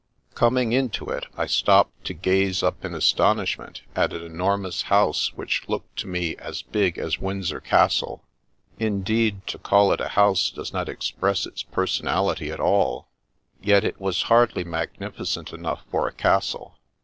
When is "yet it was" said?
13.61-14.23